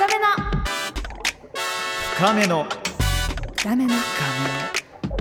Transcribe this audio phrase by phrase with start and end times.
[0.00, 0.24] 深めの。
[2.14, 2.64] 深めの。
[3.58, 3.94] 深めの。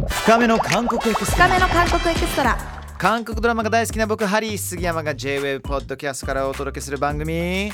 [0.08, 0.58] 深めの。
[0.58, 1.48] 韓国エクストラ。
[1.50, 2.58] 深めの韓国エクストラ。
[2.98, 7.74] 韓国ドラマが大好きな僕ハリー杉山が J-WAVE ポッドキャストからお届けする番組。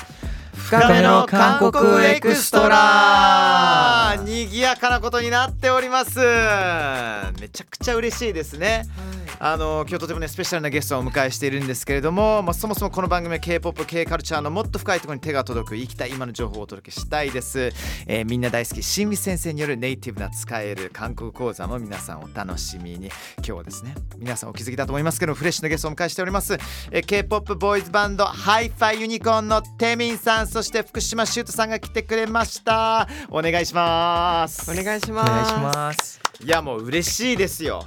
[0.55, 4.15] 深めの韓国エクストラ。
[4.25, 6.19] にぎやかなことになっております。
[7.39, 8.81] めちゃくちゃ嬉しいですね
[9.39, 17.71] あの今日とてもねスペシャルなゲストをお迎えしているんですけれども、まあ、そもそもこの番組は K-POP、K カルチャーのもっと深いところに手が届く生きた今の情報をお届けしたいです、
[18.07, 23.07] えーみんな大好き新美先生によるネイティブな使える韓国語講座も皆さんお楽しみに。
[23.37, 26.53] 今日はですね皆さんお気づきだと思いますけどフレッシュなゲストをお迎えしております、
[26.91, 33.07] えー K-POP ボーイズバンド Hi-Fi Un!corn のテミンさんそして福嶌崇人さんが来てくれました。
[33.29, 34.71] お願いします。
[34.71, 35.29] お願いします。
[35.29, 36.24] 願いします。
[36.43, 37.77] いやもう嬉しいですよ。
[37.77, 37.85] は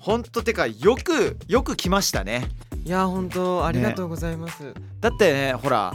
[0.00, 2.48] ほんとてかよくよく来ましたね。
[2.84, 4.74] い、いや本当ありがとうございます。
[5.00, 5.92] だってねほら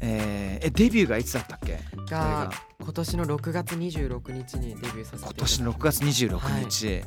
[0.00, 1.78] えーえデビューがいつだったっけ？
[2.10, 7.02] がが今年の6月26日にデビューさせて今年の6月26日、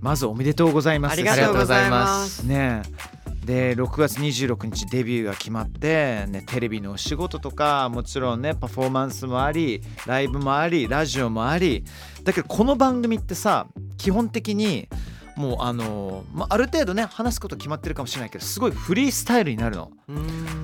[0.00, 1.12] まずおめでとうございます。
[1.12, 2.42] ありがとうございます。
[2.42, 11.84] ねえで6月26日デビューが決まって、ね、テレビのお仕事とかもちろんねパフォーマンスもありライブもありラジオもあり。
[12.22, 13.66] だけどこの番組ってさ
[13.98, 14.88] 基本的に
[15.36, 19.90] もうあのまあ、ある程度ね話すこと決まってるかもしれないけどすごいフリースタイルになるの、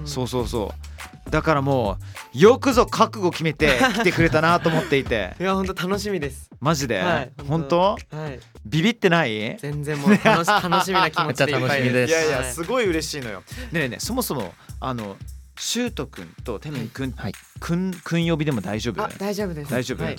[0.05, 1.99] そうそうそうだからも
[2.35, 6.49] うよくぞ覚悟決めて来てくれたなと思っていて いや本当楽しみです。
[6.61, 7.81] マジで、はい本当？
[7.81, 7.97] は
[8.29, 8.41] い。
[8.65, 9.57] ビビってない？
[9.59, 13.43] 全然もう楽し楽しみな気持ちでいっぱいですいやいやはいすごい嬉しいのよ。
[13.73, 15.17] ねえねえそもそもあの
[15.59, 19.03] シュート君とテミン君、はいくんくん呼びでも大丈夫？
[19.05, 19.71] あ大丈夫です。
[19.71, 20.05] 大丈夫？
[20.05, 20.17] はい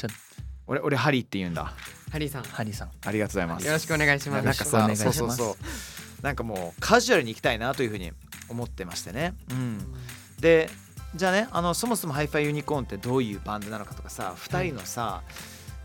[0.68, 1.74] 俺俺ハリーって言うんだ。
[2.12, 2.90] ハリーさんハリーさん。
[3.06, 3.66] ありがとうございます。
[3.66, 4.46] よろしくお願いします。
[4.46, 8.12] なんかさよろしくお願いしますそうそうそうなんかもうカジュアルに行きたいなというふうに
[8.50, 9.34] 思ってましてね。
[9.52, 9.80] うん。
[10.40, 10.70] で
[11.16, 15.24] じゃあねあのそもそも Hi-Fi Un!corn ってどういうバンドなのかとかさ2人のさ、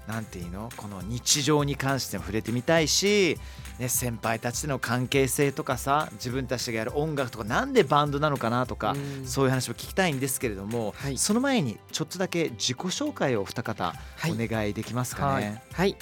[0.06, 3.38] なんていうのこの日常に関しても触れてみたいし、
[3.78, 15.62] ね、先輩たちとの関係性とかさ自分たちがやる音楽とかなんでバンドなのかなとか、うんそういう話も聞きたいんですけれども、はいその前にちょっとだけ自己紹介をお二方はいお願いできますかね？
[15.72, 15.96] はい。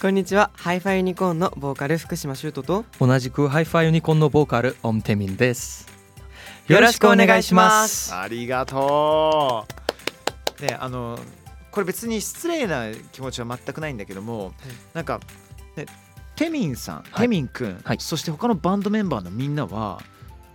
[0.00, 0.50] こんにちは。
[0.54, 5.93] Hi-Fi Un!corn のボーカル福嶌崇人と同じく Hi-Fi Un!corn のボーカルオムテミンです。
[6.66, 8.14] よろしくお願いします。
[8.14, 9.66] ありがと
[10.58, 10.62] う。
[10.62, 11.18] ねあの
[11.70, 14.52] これ別に失礼な気持ちは全くないんだけども、
[14.94, 15.20] なんか、
[15.76, 15.84] ね、
[16.36, 20.00] テミンさん、いテミン君、はいそして他のバンドメンバーのみんなは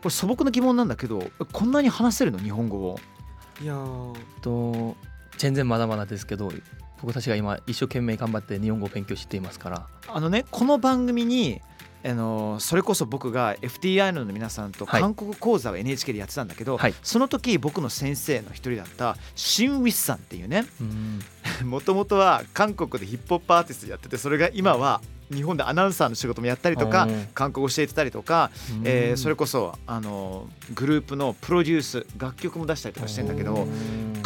[0.01, 2.39] これ素朴な疑問なんだけどこんなに話せるの？
[2.39, 2.99] 日本語を
[3.61, 4.95] いやーと
[5.37, 6.51] 全然まだまだですけど、
[7.01, 9.87] 僕たちが今一生懸命頑張って日本語を勉強していますから。
[10.07, 11.61] あのねこの番組に
[12.03, 15.01] あのそれこそ僕が FTI の皆さんとはい。
[15.01, 16.93] 韓国講座を NHK でやってたんだけど、はい。
[17.03, 21.19] その時僕の先生の一人だったシン・ウィスさんっていうねうん。
[21.69, 25.01] もともとは韓国でヒップホップアーティストやっててそれが今は
[25.31, 28.49] 日本でアナウンサーの仕事もやったりとかうん韓国語教えてたりとか、
[28.83, 33.67] えーそれこそあのグループのプロデュース楽曲も出したりとかしてんだけど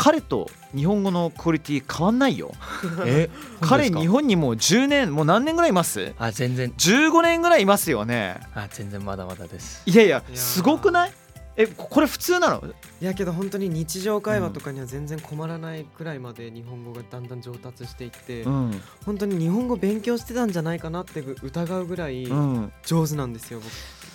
[0.04, 2.52] 彼と日本語のクオリティ変わんないよ。
[3.08, 3.30] え
[3.62, 6.12] 彼日本本にもう10年もう何年ぐらいいます？
[6.20, 8.42] あ全然 ?15 年ぐらいいますよね。
[8.54, 9.82] あ全然まだまだです。
[9.86, 10.36] いやいやいやー。
[10.36, 11.14] すごくない？
[11.56, 12.62] えここれ普通なの？
[13.02, 18.82] いやけど本当に日常会話とかには全然困らないくらいまで日本語がだんだん上達していって、うん。
[19.06, 22.74] 本当に日本語勉強してたんじゃないかなって疑うぐらいうん。
[22.86, 23.72] 上手なんですよ、僕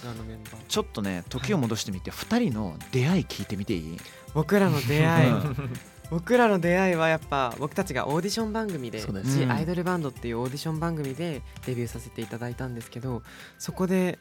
[0.07, 0.55] らのメンバー。
[0.69, 3.97] ちょっとね時を戻してみて2人の出会い聞いてみていい？
[4.35, 5.71] 僕らの出会いうん。
[6.11, 13.23] 僕らの出会いはやっぱ僕たちがオーディション番組でジアイドルバンドっていうオーディション番組でデビューさせていただいたんですけど
[13.59, 14.19] そこで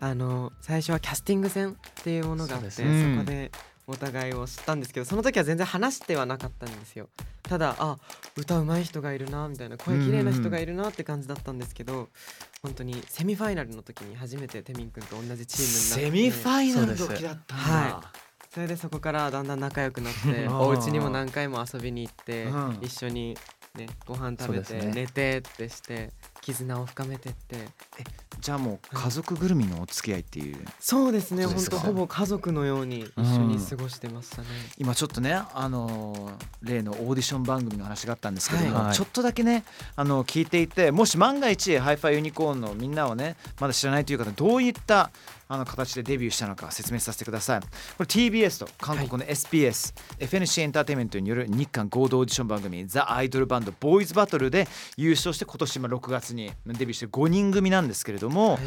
[0.00, 3.52] あの最初はキャスティング戦っていうものがあってそ,、こで
[3.86, 7.08] お互いを知ったんですけどその時は全然話してはなかったんですよ。
[7.42, 7.98] ただあ
[8.36, 12.08] 歌うまい人がいるなみたいな声綺麗な人がいるなって感じだったんですけど
[12.62, 18.12] 本当にセミファイナルの時に初めてテミン君と同じチームになってセミファイナルの時だったんだ、は
[18.52, 22.78] それでそこからだんだん仲良くなって お家にも何回も遊びに行ってうん。
[22.82, 23.36] 一緒に
[23.74, 24.92] ねご飯食べて、ね。
[24.94, 26.10] 寝てってして
[26.42, 27.68] 絆を深めてって。
[28.40, 30.58] じゃあもう家族ぐるみのお付き合いっていう。
[30.80, 31.76] そうですねそうですか？
[31.76, 38.94] 本当ほぼ家族のように一緒に過ごしてましたね、今ちょっとねあのー例のオーディション番組の話があったんですけども、はい。
[38.94, 39.64] ちょっとだけね
[39.96, 45.10] あの聞いていてもし万が一 Hi-Fi Un!corn のみんなをねまだ知らないという方どういった
[45.52, 47.60] あの形でデビューしたのか説明させてください。
[47.60, 47.66] こ
[48.00, 54.66] れ TBS と韓国の SBS、FNC エンターテインメントによる日韓合同オーディション番組ザ・アイドルバンドボーイズバトルで
[54.96, 58.60] 優勝して今年今6月にデビューして5人組なんですけれども、はい。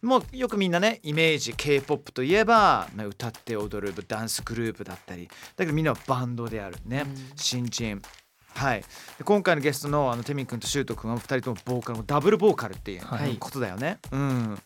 [0.00, 5.26] もうよくみんなねイメージ k p o p といえば、まあ、歌って踊るダンスグループだったり
[5.56, 7.16] だけどみんなはバンドであるね、うん。
[7.34, 8.00] 新人
[8.58, 13.36] はい、で今回のゲストのあのテミン君とシュート君は2人ともボーカルダブルボーカルっていうはい。
[13.38, 14.58] ことだよね、うん、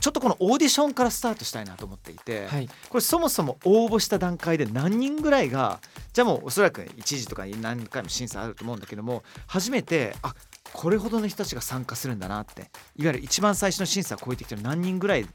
[0.00, 2.68] ちょっとこのオーディションからスタートしたいなと思っていて、はい。
[2.88, 5.80] これそもそも応募した段階で何人ぐらいが
[6.12, 10.34] じゃあもうおそらく一時とか何回も審査あると思うんだけども初めてあ
[10.72, 12.62] これほどの人たちが参加するんだなって
[12.96, 15.28] いわゆる一番最初の審査を超えてきたの何人ぐらいだ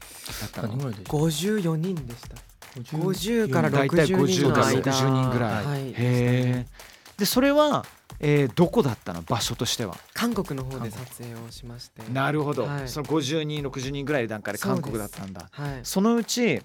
[0.46, 0.68] ったの？
[0.68, 2.36] 何ぐらいで54人でした。
[2.74, 5.88] 50 50から大体60人の50から間60人ぐらい、はい。
[5.88, 6.66] へえ
[7.22, 7.86] でそれは、
[8.18, 9.22] えーどこだったの？
[9.22, 9.96] 場所としては。
[10.12, 12.02] 韓国の方で撮影をしまして。
[12.12, 12.88] なるほど、はい。
[12.88, 15.48] その50人60人ぐらいの段階で韓国だったんだ。
[15.52, 15.80] はい。
[15.84, 16.60] そのうち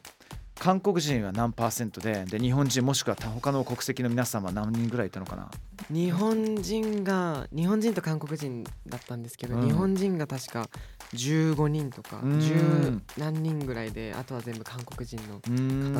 [0.59, 5.51] 韓国人は何パーセントでで日本人もしくは他の国籍の皆さんは何人ぐらいいたのかな？
[5.91, 9.67] 日本人が日本人と韓国人だったんですけど、うん。
[9.67, 10.67] 日本人が確か
[11.13, 12.39] 15人とかうん。
[12.39, 15.51] 10何人ぐらいであとは全部韓国人の方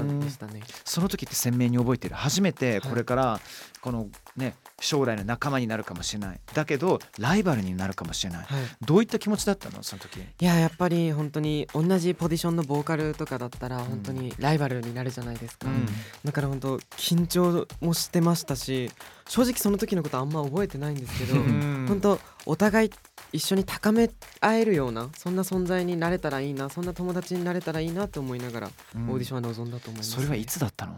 [0.01, 0.63] んでしたね。
[0.83, 2.15] その時って鮮明に覚えてる。
[2.15, 2.81] 初めてはい。
[2.81, 3.39] これから
[3.81, 6.39] このね将来の仲間になるかもしれない。
[6.53, 8.45] だけどライバルになるかもしれない。
[8.45, 9.81] はい、どういった気持ちだったの？
[9.83, 10.19] その時。
[10.19, 15.85] いややっぱり本当に同じポジションのボーカルとかだったら本当にライバルになるじゃないですか、うん。
[16.23, 18.91] だから本当緊張もしてましたし
[19.27, 21.85] 正直その時のことあんま覚えてないんですけどうん。
[21.87, 22.91] 本当お互い
[23.33, 24.09] 一緒に高め
[24.41, 29.09] 合えるようなそんな存在になれたらいいなそんな友達になれたらいいなと思いながらオうん。
[29.09, 30.95] ーディションは臨んだと思います、それはいつだったの？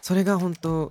[0.00, 0.90] それが本当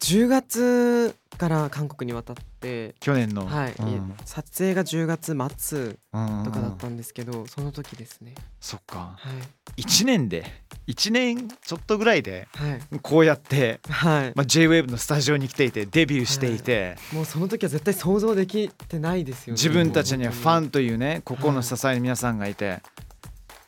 [0.00, 3.46] 10月から韓国に渡って去年の。
[3.46, 4.14] はい、うん。
[4.24, 6.44] 撮影が10月末うん。
[6.44, 8.34] とかだったんですけど、その時ですね。
[8.60, 9.14] そっか。
[9.16, 9.30] は
[9.76, 9.82] い。
[9.82, 10.44] 1年で
[10.86, 12.48] ？1年ちょっとぐらいで？
[12.54, 12.80] はい。
[13.00, 14.32] こうやって、はい。
[14.34, 22.80] まあ、JWAVE のスタジオに来ていてデビューしていて、もうその時は絶対想像できてないですよね自分たちにはファンンというね心の支えの皆さんがいて、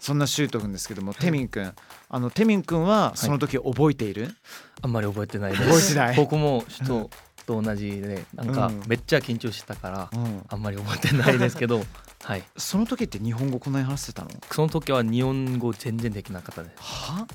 [0.01, 1.73] そんなシュート君ですけども、テミン君
[2.15, 4.37] あのテミン君はその時覚えている、
[4.83, 5.65] あんまり覚えてないです。
[5.65, 6.17] 覚えてない。
[6.17, 7.09] 僕も人
[7.47, 8.83] と同じでなんかうん。
[8.87, 10.45] めっちゃ緊張したからうん。
[10.49, 11.83] あんまり覚えてないですけど
[12.23, 12.45] はい。
[12.57, 14.31] その時って日本語こんなに話してたの？
[14.51, 16.75] その時は日本語全然できなかったです。
[16.79, 17.27] は？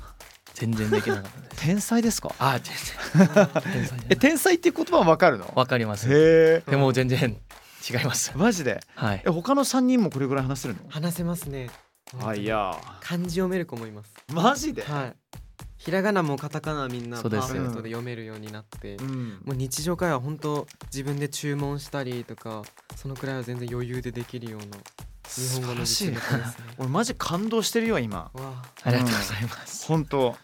[0.54, 1.56] 全然できなかったです。
[1.66, 2.32] 天才ですか？
[2.38, 2.76] あ全
[3.26, 3.28] 然。
[3.74, 4.00] 天才。
[4.10, 5.52] え天才っていう言葉はわかるの？
[5.56, 6.08] わかります。
[6.08, 7.36] へえでも全然
[7.90, 8.32] 違います。
[8.36, 8.80] マジで？
[8.96, 9.24] はい。
[9.26, 10.82] え他の3人もこれぐらい話せるの？
[10.90, 11.70] 話せますね
[12.24, 12.76] あいや。
[13.02, 14.14] 漢字読める子もいます。
[14.34, 15.16] マジで、はい。
[15.78, 19.42] ひらがなもカタカナみんなパそうですーフェクトで読めるようになって、うん。
[19.46, 22.64] もう日常会話本当自分で注文したりとか
[22.96, 24.66] そのくらいは全然余裕でできるような
[25.28, 26.66] 日本語の実力ですね。
[26.80, 28.18] 俺マジ感動してるよ今。
[28.18, 28.64] わあ。
[28.84, 29.86] ありがとうございます。
[29.86, 30.36] 本当。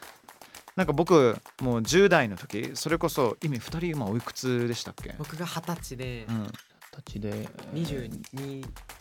[0.75, 6.25] なんか僕もう10代の時それこそ今2人今おいくつでしたっけ、僕が二十歳で。
[6.30, 6.48] うん、
[6.92, 7.50] 形で。
[7.74, 8.21] 22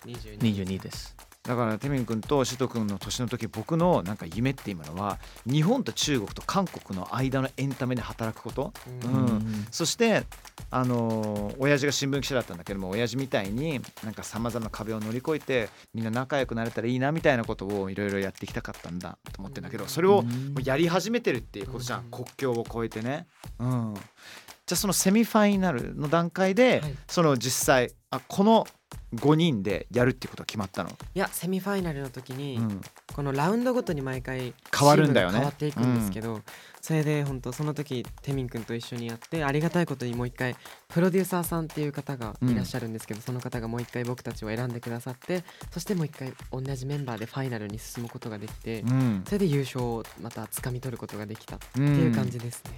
[0.07, 8.73] 22 22ですだからテミン君とシト君の年の時僕のなんか夢っていうのは日本と中国と韓国の間のエンタメで働くこと。
[9.05, 9.13] うん。
[9.13, 9.67] うん。
[9.73, 10.25] そして
[10.71, 20.25] あのー親父が新聞記者だったんだけども親父みたいになんかさまざまな壁を乗り越えてみんな仲良くなれたらいいなみたいなことをいろいろやっていきたかったんだと思ってんだけどそれを
[20.65, 22.05] やり始めてるっていうことじゃん。
[22.05, 22.11] うん。
[22.11, 23.27] 国境を越えてね。
[23.59, 26.95] うん、じゃあそのセミファイナルの段階で、はい。
[27.09, 28.67] その実際あこの
[29.15, 30.91] 5人でやるってことが決まったの。
[30.91, 32.81] いやセミファイナルの時に、うん。
[33.15, 35.35] このラウンドごとに毎回変わるんだよね。
[35.35, 36.41] 変わっていくんですけど、
[36.81, 40.57] それで本当その時テミン君と一緒にやってありがたいことにもう一回
[40.89, 49.23] プロデューサーさんっていう方がいらっしゃるんですけど、その方がもう一回僕たちを選んでくださってそしてもう一回同じメンバーでファイナルに進むことができて、うん。
[49.27, 52.71] それで優勝をまた掴み取ることができたってうんいう感じですね、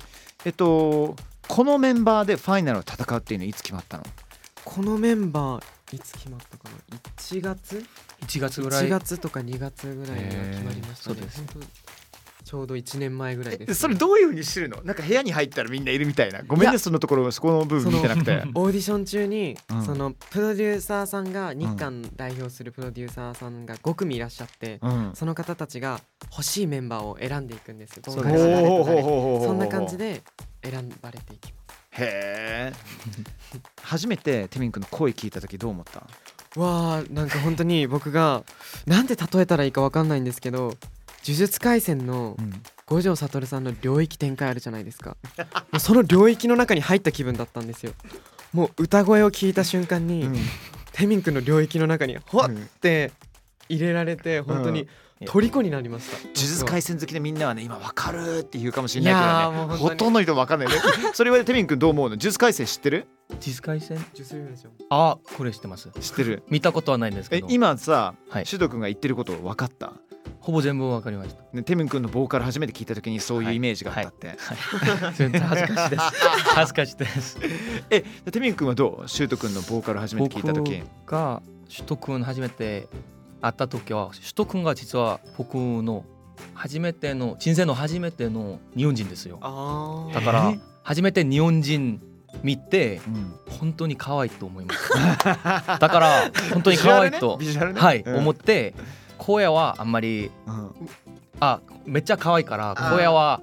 [0.45, 1.15] えっと
[1.47, 4.05] このメンバーでファイナルを戦うっていうのはいつ決まったの？
[4.65, 5.63] このメンバー
[5.95, 7.85] いつ決まったかな1月
[8.27, 8.87] ？1月ぐらい。
[8.87, 11.17] 1月とか2月ぐらいには決まりましたね。
[11.21, 11.95] へーそうです
[12.45, 14.83] ちょうど1年前ぐらいです、えそれどういうふうに知るの？
[14.85, 16.43] なんか部屋に入ったらみんないるみたいな。
[16.47, 18.43] ごめんねそのところそこの部分見てなくて。
[18.55, 19.85] オーディション中に、うん。
[19.85, 25.13] そのプロデューサーさんが日韓代表するプロデューサーさんが5組いらっしゃって、うん。
[25.15, 28.03] その方たちが欲しいメンバーを選んでいくんですよ。
[28.05, 30.23] そんな感じで
[30.63, 31.64] 選ばれていきます。
[31.99, 32.73] へえ
[33.83, 36.61] 初めてテミン君の声聞いた時どう思った？
[36.61, 38.45] わあなんか本当に僕が
[38.87, 40.77] なんて例えたらいいかわかんないんですけど呪
[41.25, 42.37] 術廻戦の
[42.87, 45.17] 五条悟さんの領域展開あるじゃないですか。
[45.73, 47.93] もうその領域の中に入った気分だったんですよ。
[48.53, 50.37] もう歌声を聞いた瞬間に、うん。
[50.93, 53.11] テミン君の領域の中にほわっうんて
[53.69, 54.89] 入れられて本当にうん
[55.21, 56.19] 虜になりました。
[56.23, 59.15] 呪術廻戦好きでみんなはね今わかるって言うかもしれない
[59.51, 59.77] けどね。
[59.77, 60.75] ほとんどの人わかんないね。
[61.15, 62.11] それはテミン君どう思うの？
[62.11, 63.07] 呪術廻戦知ってる？
[63.41, 65.89] 実回戦呪術廻戦あこれ知ってます。
[66.01, 66.43] 知ってる？
[66.49, 68.47] 見たことはないんですけえど今さはい。
[68.47, 69.93] シュド君が言ってること分かった？
[70.41, 71.43] ほぼ全部わかりました。
[71.55, 75.15] ねテミン君のボーカル初めて聞いた時にそういうイメージがあったって、はい。
[75.15, 76.03] 全然恥ずかしいです。
[76.55, 77.39] 恥ずかしいです。
[77.89, 79.09] えテミン君はどう？
[79.09, 80.83] シュート君のボーカル初めて聞いた時。
[81.07, 82.89] 僕がシュト君初めて
[83.45, 86.05] 会った時はシュト君が実は僕の
[86.55, 89.39] 初めての人生の初めての日本人ですよ。
[89.43, 92.01] あだからえ初めて日本人
[92.43, 93.35] 見てうん。
[93.59, 94.91] 本当に可愛いと思います。
[95.79, 97.81] だから本当に可愛いと、ビジュアルね？
[97.81, 98.17] はい、うん。
[98.17, 98.75] 思って
[99.19, 100.73] 声はあんまりうん。
[101.41, 103.41] あめっちゃ可愛いから声は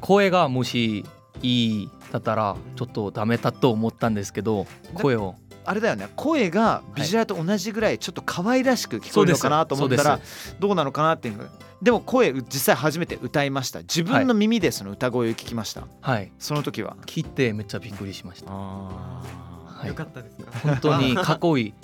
[0.00, 1.04] 声がもし
[1.42, 6.08] いいだったらちょっとダメだと思ったんですけど声をあれだよね。
[6.16, 10.20] 声がビジュアルと同じぐらいちょっと可愛らしく聞こえるのかなと思ったら
[10.58, 11.48] どうなのかなっていう。
[11.82, 13.80] でも声実際初めて歌いました。
[13.80, 16.32] 自分の耳でその歌声を聞きました、はい。
[16.38, 16.96] その時は。
[17.06, 18.50] 聞いてめっちゃびっくりしました。
[18.50, 19.22] あ
[19.66, 19.88] はい。
[19.88, 20.58] よかったですか？
[20.60, 21.74] 本当にかっこいい。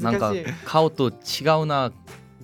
[0.00, 0.66] なんか恥ずかしい。
[0.66, 1.12] 顔と違
[1.62, 1.92] うな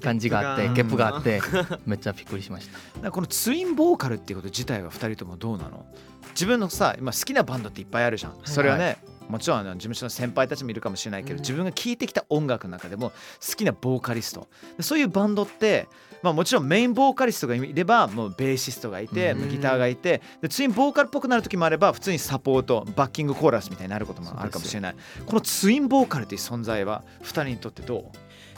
[0.02, 1.40] 感じがあってギャップゲップががあって
[1.86, 2.68] めっちゃびっくりしまし
[3.00, 3.10] た。
[3.12, 5.86] このツインボーカルっていうこと自体は2人ともどうなの？
[6.32, 8.98] 自分のさ今好きなバンドっていっぱいあるじゃん、それはね
[9.30, 11.40] もちろんあの事務所の先輩たちもいるかもしれないけど、うん。
[11.40, 14.48] 自分が聴いてきた音楽の中でも好きなボーカリスト。
[14.80, 15.88] そういうバンドって、
[16.22, 19.48] まあ、もちろんメインボーカリストがいればもうベーシストがいて、うん。
[19.48, 24.96] ギターがいてでツインボーカルっぽくなる時もあれば普通にサポートバッキングコーラスみたいになることもあるかもしれない。
[25.26, 28.02] このツインボーカルっていう存在は2人にとってどう？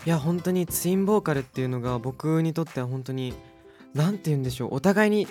[0.04, 3.34] いや本当にツインボーカルっていうのが僕にとっては本当に
[3.94, 4.74] なんて言うんでしょう。
[4.74, 5.28] お互いに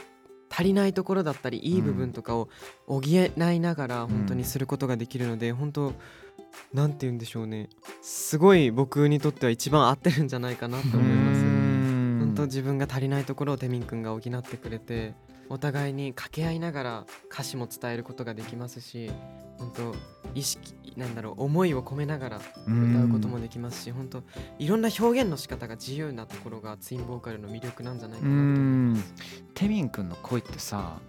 [0.52, 2.50] 足りないところだったりいい部分とかを
[2.86, 5.94] 補いながら本当にすることができるので本当
[6.74, 7.70] なんて言うんでしょうね。
[8.02, 11.42] すごい僕にとっては一番合ってるんじゃないかなと思います。
[11.42, 15.14] 本当自分が足りないところをテミン君が補ってくれて
[15.50, 19.12] お互いに掛け合いながら歌詞も伝えることができますし
[19.58, 19.96] 本当
[20.34, 24.24] 意識なんだろう思いを込めながら歌うこともできますし本当
[24.60, 29.14] いろんな表現の仕方が自由なところがツインボーカルの魅力なんじゃないかうなと思いんます。
[29.54, 31.00] テミン君の声ってさ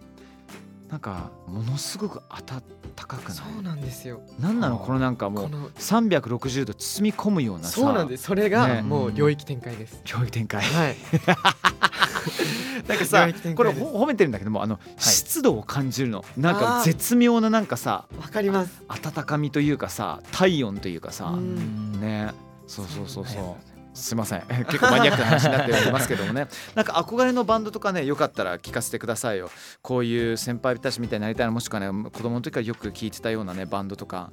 [0.89, 2.63] なんかものすごく温
[2.95, 3.33] かくない？
[3.33, 4.21] そうなんですよ。
[4.39, 4.79] なんなの？
[4.79, 8.25] このなんかもうこの360度包み込むようなさそうなんです。
[8.25, 10.01] それねがもう領域展開です。
[10.05, 10.97] 領域展開はい。
[12.89, 16.25] なんかさこれ褒めてるんだけどもあの、湿度を感じるの。
[16.37, 18.83] なんか絶妙ななんかさわかります。
[18.89, 22.01] 温かみというかさ体温というかさ、うん。
[22.01, 22.33] ね。
[22.67, 23.73] そうそうそうそう。
[23.95, 24.43] すいません。
[24.67, 26.49] 結構マニアックな話になっておりますけどもね。
[26.75, 29.51] なんか憧れのバンドとかねよかったら聞かせてくださいよ。
[29.83, 34.31] こういう先輩たちみたいになりたいなもしくはね子供の時からよく聞いてたようなねバンドとか。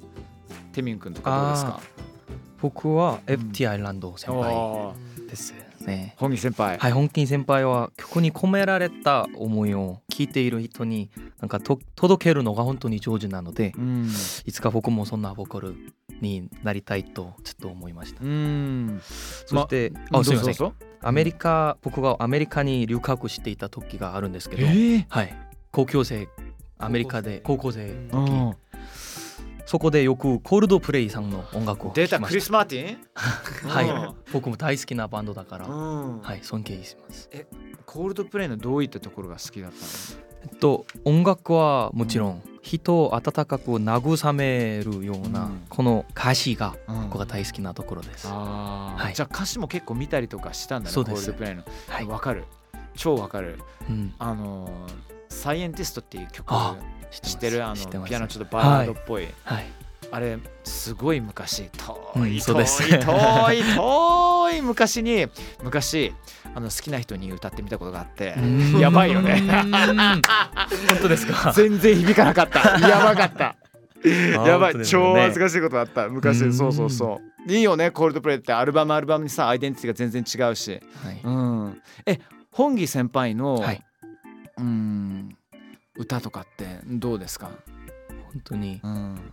[0.72, 1.80] テミン君とかどうですか？
[2.62, 4.92] 僕はうん FT アイランド先輩
[5.28, 5.52] です
[5.84, 6.14] ね。
[6.18, 11.10] 本木先輩、はい本金先輩は曲に込められた思いを聞いている人に
[11.40, 14.08] なんかと届けるのが本当に上手なのでうん。
[14.44, 15.74] いつか僕もそんなボーカル
[16.20, 18.22] になりたいとちょっと思いました。
[18.24, 19.00] うん。
[19.46, 20.52] そして、まあすみません。
[20.52, 20.74] どうぞどうぞ。
[21.02, 25.04] アメリカ僕がアメリカに留学していた時があるんですけど、えー。
[25.08, 25.34] はい。
[25.72, 26.28] 高校生
[26.78, 28.56] アメリカで高校生うんうん。
[29.66, 32.98] そこでよくコールドプレイさんの音楽を聴出たクリス・マーティン？
[33.62, 33.86] た はい
[34.32, 36.20] 僕も大好きなバンドだから、うん。
[36.20, 37.28] はい尊敬します。
[37.86, 39.76] コールドプレイのどういったところが好きだった
[40.42, 45.62] えっと音楽はもちろん人を温かく慰めるような、うん。
[45.68, 49.02] この歌詞がの、僕が大好きなところです、あー。
[49.02, 49.14] はい。
[49.14, 51.32] じゃあ歌詞も結構見たりとかしたんだねそうです。
[51.32, 51.64] コールドプレイの。
[51.88, 52.06] はい。
[52.06, 52.44] わ、かる。
[52.94, 53.58] 超わかる。
[53.88, 54.70] うん、あのー
[55.32, 56.76] サイエンティストっていう曲あ
[57.10, 57.64] 知ってる？
[57.64, 58.06] あ知ってます。
[58.06, 59.64] のピアノちょっとバラードっぽい、はい
[60.12, 62.64] あれすごい昔遠い、遠い
[62.98, 65.26] 遠い遠い昔に
[65.62, 66.12] 昔
[66.54, 68.78] あの好きな人に歌ってみたことがあってうん。
[68.78, 69.40] やばいよね。
[69.40, 69.70] うん。
[69.70, 70.22] 本
[71.02, 71.52] 当ですか？
[71.54, 72.78] 全然響かなかった。
[72.88, 73.56] やばかった。
[74.44, 74.84] やばい、ね。
[74.84, 76.08] 超恥ずかしいことあった。
[76.08, 76.52] 昔うん。
[76.52, 77.52] そうそうそう。
[77.52, 80.80] いいよねコールドプレイってアルバムアルバムにさアイデンティティが全然違うし。
[81.04, 81.82] はい、うん。
[82.06, 82.18] え
[82.50, 83.84] 本木先輩の、はい、
[84.58, 85.36] うん
[85.96, 87.50] 歌とかってどうですか、
[88.32, 88.80] 本当に。
[88.82, 89.32] うん、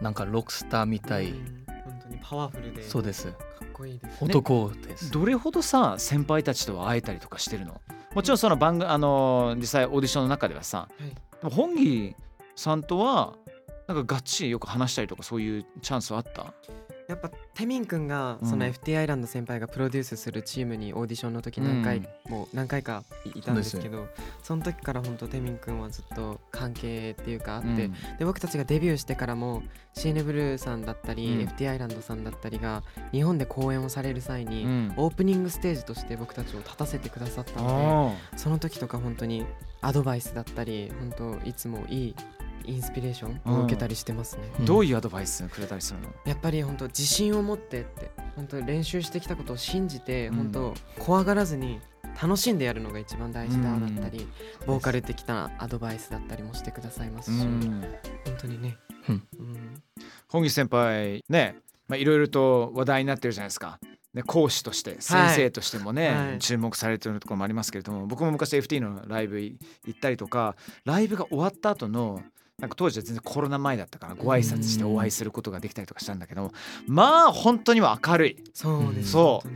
[0.00, 3.28] なんかロックスターみたい、うん本当にパワフルでそうです。
[3.28, 3.32] か
[3.64, 4.24] っこいいです。
[4.24, 7.80] 男です、どれほどさ先輩たちとは会えたりとかしてるの？
[8.14, 11.08] もちろんその番組あの実際オーディションの中ではさはい。
[11.10, 12.14] でも本木
[12.56, 13.34] さんとは
[13.86, 16.52] なんかがっちりよく話したりとかそういうチャンスはあった？
[17.08, 18.48] やっぱテミン君がうん。
[18.48, 24.08] その FT アイランド先輩がプロデュースするチームにオーディションの時何回も何回かいたんですけど
[24.42, 29.62] その時から本当テミン君はずっと関係っていうかあってで僕たちがデビューしてからも
[29.94, 31.48] CN ブルーさんだったり、うん。
[31.48, 32.82] FT アイランドさんだったりが
[33.12, 34.94] 日本で公演をされる際に、うん。
[34.96, 39.46] オープニングステージとして僕たちを立たせてくださったのあでその時とか本当に
[39.80, 42.14] アドバイスだったり本当いつもいい
[42.64, 44.42] インスピレーションを受けたりしてますね。
[44.60, 46.08] ーどういうアドバイスくれたりするの？
[46.24, 50.36] やっぱり本当自信を持ってって本当練習してきたことを信じて、うん。
[50.36, 51.80] 本当怖がらずに
[52.20, 54.26] 楽しんでやるのが一番大事だうんだったり
[54.66, 57.82] ボーカル的なアドバイスだったりもしてくださいますし、うん。
[58.24, 59.22] 本当にね、うん。
[59.38, 59.82] うん。
[60.28, 61.56] 本木先輩ね
[61.88, 63.78] まあいろいろと話題になってるじゃないですか。
[64.14, 66.38] ね、講師として先生としてもね、はい。
[66.38, 69.58] 注目されてるところもありますけれども僕も昔 FT のライブ行
[69.90, 72.22] ったりとかライブが終わった後の
[72.60, 76.52] なんか当時は全然コロナ前だったからご挨拶してお会いすることができたりとかしたんだけど
[76.86, 78.36] まあ本当には明るい。
[78.54, 79.48] そうです、そう。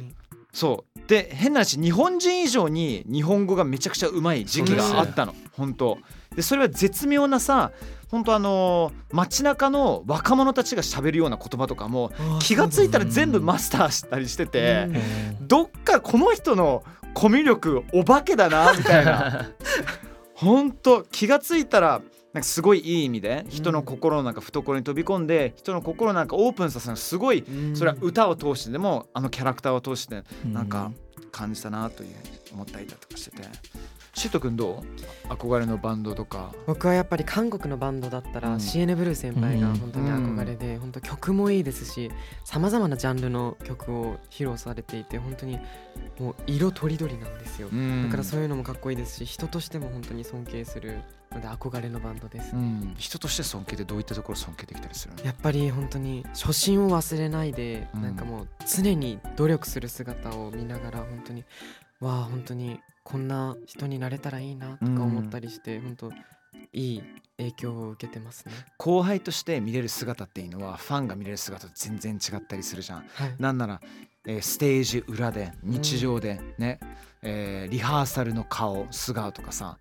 [0.52, 1.08] そう。
[1.08, 5.34] で変な話日本人以上に日本語がめちゃくちゃうまい時期があったの。
[5.52, 5.98] 本当。
[6.36, 7.72] でそれは絶妙なさ
[8.08, 14.88] 本当あのー街中の若者たちが喋るような言葉とかも気がついたら全部マスターしたりしてて
[15.40, 15.48] うん。
[15.48, 19.52] どっかこの人のコミュ力お化けだなみたいな。
[20.34, 27.76] 本当気がついたらなんかすごいいい意味で人の心の中懐に飛び込んで人の心なんかオープンさせるのすごいうん。
[27.76, 30.92] それは歌を通してでもあのキャラクターを通してなんか
[31.32, 32.10] 感じたなという
[32.52, 33.42] 思ったりだとかしてて。
[34.12, 34.82] シュート君ど
[35.28, 35.32] う？
[35.32, 36.52] 憧れのバンドとか。
[36.66, 38.60] 僕はやっぱり韓国のバンドだったら、うん。
[38.60, 39.76] CN ブルー先輩がうん。
[39.78, 42.10] 本当に憧れで、本当曲もいいですし
[42.44, 45.60] さまざまなジャンルの曲を披露されていて本当に
[46.18, 50.98] もう色とりどりなんですよ、だからそういうのもかっこいいですし人としても本当に尊敬する
[51.32, 55.24] ので憧れのバンドです、うん、人として尊敬ってどういったところ尊敬できたりするの？
[55.24, 58.02] やっぱり本当に初心を忘れないで、うん。
[58.02, 61.44] なんかもう常に努力する姿を見ながら本当に
[62.00, 66.12] わあ本当にこんな人になれたらいいなとか思ったりして、本当
[66.72, 67.02] いい
[67.38, 68.52] 影響を受けてますね。
[68.76, 72.98] 後輩として見れる姿っていうのはファンが見れる姿と全然違ったりするじゃん。
[73.14, 73.80] はい、なんなら、
[74.26, 76.78] えーステージ裏で日常でね、
[77.22, 79.78] えーリハーサルの顔素顔とかさ。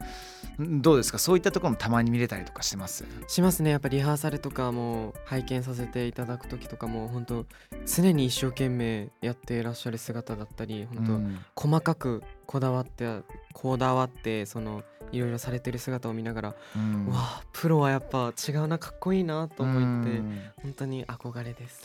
[0.61, 1.17] んどうですか？
[1.19, 3.05] そういったところもたまに見れたりとかしてます？
[3.27, 3.69] しますね。
[3.71, 7.45] やっぱリハーサルとかも拝見させていただく時とかも本当
[7.85, 11.39] 常に一生懸命やっていらっしゃる姿だったり本当、うん。
[11.55, 13.21] 細かくこだわって
[13.53, 17.07] こだわってそのいろいろされてる姿を見ながら、うん。
[17.07, 20.41] わあプロはやっぱ違うなかっこいいなと思って、うん。
[20.61, 21.81] 本当に憧れです。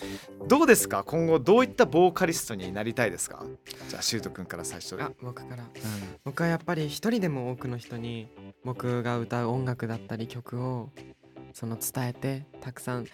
[0.46, 1.04] どうですか？
[1.04, 3.44] 今後どういったボーカリストになりたいですか？
[3.88, 5.00] じゃあシュート君から最初。
[5.00, 5.64] あ僕から。
[5.64, 5.66] う
[6.24, 8.28] 僕はやっぱり一人でも多くの人に
[8.64, 10.90] 僕が歌う音楽だったり曲を
[11.52, 13.06] その伝えてたくさん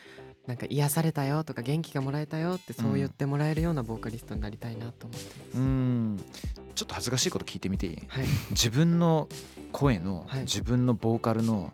[0.47, 6.21] なんか癒されたよとか元気がもらえたよってそう言ってもらえるようなボーカリストになりたいなと思ってます、んうん。
[6.75, 7.99] ちょっと恥ずかしいこと聞いてみていい？
[8.09, 8.25] はい。
[8.51, 9.29] 自分の
[9.73, 10.41] 声の、はい。
[10.41, 11.73] 自分のボーカルの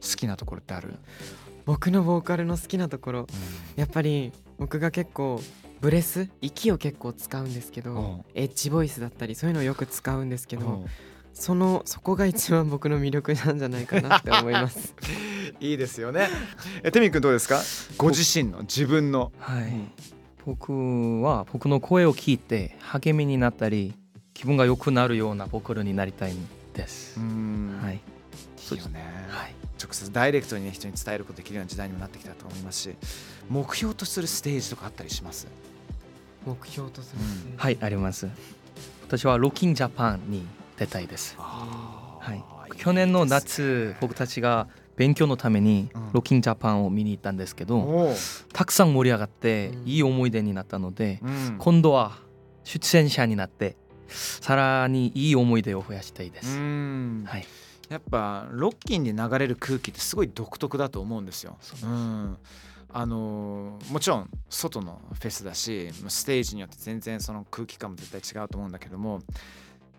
[0.00, 0.94] 好きなところってある、
[1.64, 3.26] 僕のボーカルの好きなところ。
[3.76, 5.40] やっぱり僕が結構
[5.80, 6.28] ブレス？
[6.40, 8.24] 息を結構使うんですけどうん。
[8.34, 10.86] エッジボイスだったりそういうのをよく使うんですけどうん。
[11.34, 14.94] そのそこが一番僕の魅力なんじゃないかなって思います
[15.62, 16.28] いいですよね。
[16.82, 17.60] えテミ君どうですか？
[17.96, 19.30] ご自身の自分の。
[19.38, 19.72] はい、
[20.44, 23.94] 僕は僕の声を聞いて励みになったり
[24.34, 26.34] 気分が良くなるようなボーカルになりたい
[26.74, 27.78] です、ん。
[27.80, 32.96] はい、いいよね、はい、直接ダイレクトに、ね、人に伝えることできるような時代にもなってきたと思いますし
[33.48, 35.46] 目標とするステージとかあったりします？
[36.44, 37.56] 目標とする、うん。
[37.56, 38.28] はい、あります。
[39.06, 40.44] 私はロッキンジャパンに
[40.76, 41.36] 出たいです。
[41.38, 46.12] はい、去年の夏僕たちが勉強のためにうん。
[46.12, 48.14] ロッキンジャパンを見に行ったんですけど、お
[48.52, 49.88] たくさん盛り上がってうん。
[49.88, 51.56] いい思い出になったので、うん。
[51.58, 52.18] 今度は
[52.64, 53.76] 出演者になって
[54.08, 57.24] さらにいい思い出を増やしたいでうす、ん。
[57.26, 57.46] はい、
[57.88, 61.56] やっぱロッキンで流れる空気ってすごい独特だと思うんですよ。
[61.60, 62.36] そううん。
[62.94, 69.20] あのーもちろん外のフェスだしステージによって全然その空気感も絶対違うと思うんだけども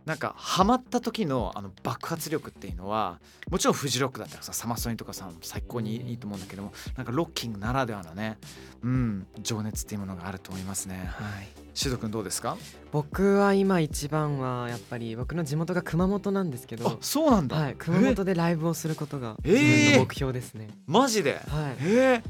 [0.06, 8.38] なんかハマった時のあの爆発力っていうのはもちろんフジロックだったらさサマソニとかさ最高にいいと思うんだけどもなんかロッキングならではのね、
[8.82, 11.10] うん、情熱っていうものがあると思いますね。
[11.14, 12.58] はい、シド君どうですか？
[12.92, 21.34] 僕は今一番はやっぱり僕の地元が熊本なんですけあどそうなんだ、はい、熊本でライブをすることがえ自分の目標ですね、マジで？
[21.34, 21.42] はい。
[21.80, 22.24] えー。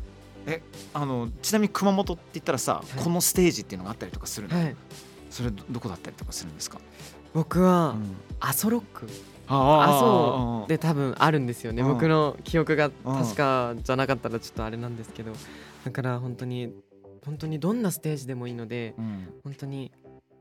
[0.45, 0.62] え
[0.93, 3.01] あのちなみに熊本って言ったらさ、い。
[3.01, 4.75] このステージっていうのがあったりとかするの、はい。
[5.29, 6.79] それどどこだったりとかするんですか、
[7.34, 8.15] 僕はうん。
[8.39, 9.08] 阿蘇ロック。
[10.67, 11.82] で多分あるんですよね。
[11.82, 11.89] うん。
[11.89, 15.34] 僕の記憶が確かじゃなかったらちょっとあれなんですけど。
[15.86, 16.74] だから本当に
[17.26, 19.34] 本当にどんなステージでもいいのでうん。
[19.43, 19.91] 本当に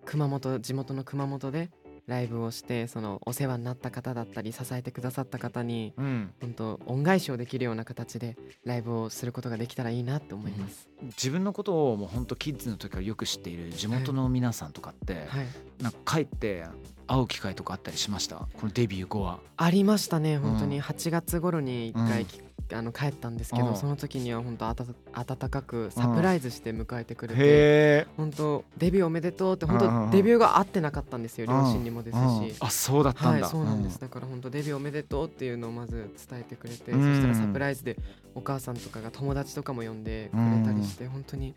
[0.04, 1.70] 熊本地元の熊本で
[2.06, 6.30] ライブをしてそのお世話になった方だったり支えてくださった方にうん。
[6.40, 15.46] 本当恩返しをできるような形でライブをすることができたらいいなって思います、自分のことをもう本当キッズの時からよく知っている地元の皆さんとかって、はい。
[15.80, 16.64] なんか帰って
[17.06, 18.36] 会う機会とかあったりしました？
[18.36, 19.40] このデビュー後は。
[19.56, 20.70] ありましたね本当うん。
[20.70, 22.26] に8月頃に1回うん。
[22.26, 22.40] き、
[22.74, 23.66] あの帰ったんですけうん。
[23.66, 28.06] どその時には本当あた温かくサプライズして迎えてくれてへえ。
[28.16, 30.10] 本当デビューおめでとうって本うんうんうん。
[30.10, 32.54] 当デビューが合ってなかったんですよ両親にもですうんし。
[32.60, 37.14] あそうだったはいそうなんです、だから本当デビューおめでとうっていうのをまず伝えてくれて、うん。
[37.14, 37.96] そしたらサプライズで
[38.34, 41.54] お母さんとかが友達とかも呼んでくれたりして、本当に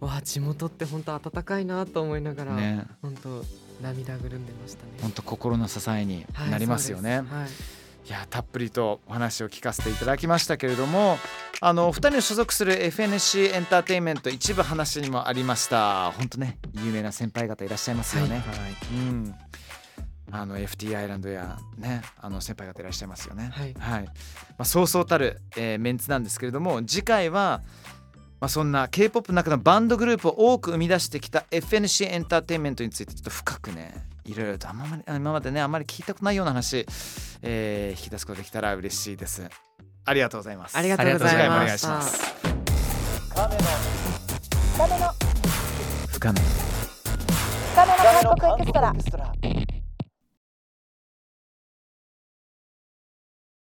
[0.00, 2.86] わあ地元って本当温かいなと思いながら、ね。
[3.02, 3.44] 本当
[3.82, 4.92] 涙ぐるんでましたね。
[5.00, 7.26] 本当心の支えにはいなりますよね、はい
[8.10, 11.16] いやたっぷりとお話を聞かせていただきましたけれども
[11.60, 16.10] あのお二人の所属する FNC エンターテインメント一部話にもありました。
[16.10, 18.42] 本当ね有名な先輩方いらっしゃいますよね、
[18.90, 19.34] うん。
[20.32, 23.52] あの FT アイランドやねあの先輩方いらっしゃいますよね。
[23.54, 23.74] はい。
[23.78, 24.10] ま
[24.58, 27.62] あ、そうそうたる、えーメンツなんですけれども次回は、
[28.40, 33.92] まあ、そんな K-POP の中のバンドグループを多く生み出してきた FNC エンターテインメントについてちょっと深くね
[34.24, 36.86] いろいろとあんまり今までねあんまり聞いたことないような話、
[37.42, 39.48] えー引き出すことができたら嬉しいです。
[40.04, 40.78] ありがとうございます。
[40.78, 42.02] ありがとうござい次回もおました願いしま。
[42.02, 42.34] す。
[43.30, 43.56] 深め。
[44.98, 45.10] の
[46.08, 46.40] 深め
[47.72, 49.32] 深めの韓国エクストラ